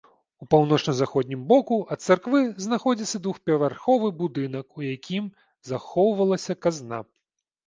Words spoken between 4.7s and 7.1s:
у якім захоўвалася казна.